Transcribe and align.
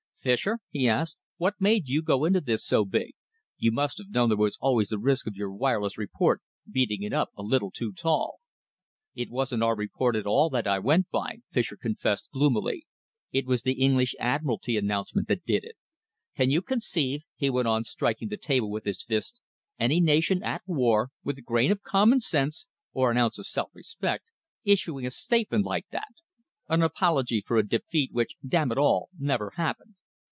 "Fischer," 0.23 0.59
he 0.69 0.87
asked, 0.87 1.17
"what 1.37 1.55
made 1.59 1.89
you 1.89 1.99
go 2.03 2.25
into 2.25 2.39
this 2.39 2.63
so 2.63 2.85
big? 2.85 3.13
You 3.57 3.71
must 3.71 3.97
have 3.97 4.11
known 4.11 4.29
there 4.29 4.37
was 4.37 4.55
always 4.61 4.89
the 4.89 4.99
risk 4.99 5.25
of 5.25 5.35
your 5.35 5.51
wireless 5.51 5.97
report 5.97 6.43
beating 6.71 7.01
it 7.01 7.11
up 7.11 7.31
a 7.35 7.41
little 7.41 7.71
too 7.71 7.91
tall." 7.91 8.35
"It 9.15 9.31
wasn't 9.31 9.63
our 9.63 9.75
report 9.75 10.15
at 10.15 10.27
all 10.27 10.51
that 10.51 10.67
I 10.67 10.77
went 10.77 11.09
by," 11.09 11.37
Fischer 11.51 11.75
confessed 11.75 12.29
gloomily. 12.31 12.85
"It 13.31 13.47
was 13.47 13.63
the 13.63 13.81
English 13.81 14.13
Admiralty 14.19 14.77
announcement 14.77 15.27
that 15.27 15.43
did 15.43 15.63
it. 15.63 15.75
Can 16.37 16.51
you 16.51 16.61
conceive," 16.61 17.21
he 17.35 17.49
went 17.49 17.67
on, 17.67 17.83
striking 17.83 18.27
the 18.29 18.37
table 18.37 18.69
with 18.69 18.85
his 18.85 19.01
fist, 19.01 19.41
"any 19.79 19.99
nation 19.99 20.43
at 20.43 20.61
war, 20.67 21.09
with 21.23 21.39
a 21.39 21.41
grain 21.41 21.71
of 21.71 21.81
common 21.81 22.19
sense 22.19 22.67
or 22.93 23.09
an 23.09 23.17
ounce 23.17 23.39
of 23.39 23.47
self 23.47 23.71
respect, 23.73 24.29
issuing 24.65 25.07
a 25.07 25.09
statement 25.09 25.65
like 25.65 25.87
that? 25.89 26.13
an 26.69 26.83
apology 26.83 27.41
for 27.43 27.57
a 27.57 27.67
defeat 27.67 28.11
which, 28.13 28.35
damn 28.47 28.71
it 28.71 28.77
all, 28.77 29.09
never 29.17 29.53
happened! 29.55 29.95